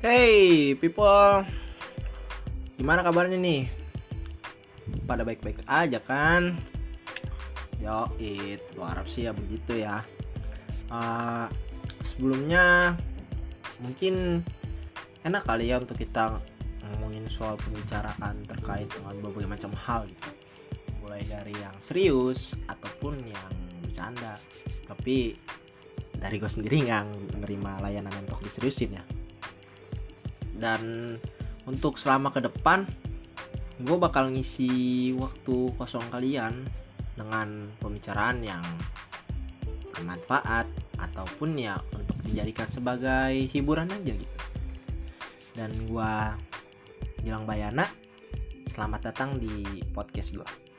Hey 0.00 0.72
people, 0.80 1.44
gimana 2.80 3.04
kabarnya 3.04 3.36
nih? 3.36 3.68
Pada 5.04 5.28
baik-baik 5.28 5.60
aja 5.68 6.00
kan? 6.00 6.56
Yo 7.76 8.08
it, 8.16 8.64
gua 8.72 8.96
harap 8.96 9.12
sih 9.12 9.28
ya 9.28 9.36
begitu 9.36 9.84
ya. 9.84 10.00
Uh, 10.88 11.52
sebelumnya 12.00 12.96
mungkin 13.84 14.40
enak 15.20 15.44
kali 15.44 15.68
ya 15.68 15.76
untuk 15.76 16.00
kita 16.00 16.40
ngomongin 16.80 17.28
soal 17.28 17.60
pembicaraan 17.60 18.40
terkait 18.48 18.88
dengan 18.88 19.20
berbagai 19.20 19.52
macam 19.52 19.72
hal 19.76 20.08
gitu. 20.08 20.32
Mulai 21.04 21.28
dari 21.28 21.52
yang 21.52 21.76
serius 21.76 22.56
ataupun 22.72 23.20
yang 23.28 23.52
bercanda. 23.84 24.40
Tapi 24.88 25.36
dari 26.16 26.40
gue 26.40 26.48
sendiri 26.48 26.88
nggak 26.88 27.36
menerima 27.36 27.84
layanan 27.84 28.16
untuk 28.24 28.40
diseriusin 28.40 28.96
ya 28.96 29.04
dan 30.60 31.16
untuk 31.64 31.96
selama 31.96 32.28
ke 32.30 32.44
depan 32.44 32.84
gue 33.80 33.96
bakal 33.96 34.28
ngisi 34.28 35.10
waktu 35.16 35.72
kosong 35.80 36.04
kalian 36.12 36.68
dengan 37.16 37.72
pembicaraan 37.80 38.44
yang 38.44 38.60
bermanfaat 39.96 40.68
ataupun 41.00 41.56
ya 41.56 41.80
untuk 41.96 42.16
dijadikan 42.28 42.68
sebagai 42.68 43.48
hiburan 43.48 43.88
aja 43.88 44.12
gitu. 44.12 44.38
Dan 45.56 45.72
gue 45.88 46.12
Gilang 47.24 47.48
Bayana 47.48 47.88
selamat 48.68 49.12
datang 49.12 49.40
di 49.40 49.80
podcast 49.92 50.36
gue 50.36 50.69